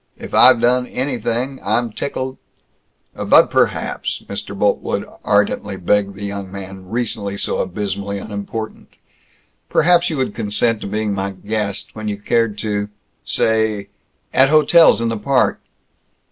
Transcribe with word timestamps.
If 0.17 0.33
I've 0.33 0.59
done 0.59 0.87
anything 0.87 1.59
I'm 1.63 1.91
tickled" 1.91 2.37
"But 3.15 3.51
perhaps," 3.51 4.23
Mr. 4.27 4.57
Boltwood 4.57 5.05
ardently 5.23 5.77
begged 5.77 6.15
the 6.15 6.25
young 6.25 6.51
man 6.51 6.89
recently 6.89 7.37
so 7.37 7.59
abysmally 7.59 8.17
unimportant, 8.17 8.95
"perhaps 9.69 10.09
you 10.09 10.17
would 10.17 10.33
consent 10.33 10.81
to 10.81 10.87
being 10.87 11.13
my 11.13 11.29
guest, 11.33 11.91
when 11.93 12.07
you 12.07 12.17
cared 12.17 12.57
to 12.57 12.89
say 13.23 13.89
at 14.33 14.49
hotels 14.49 15.01
in 15.01 15.09
the 15.09 15.17
Park." 15.17 15.61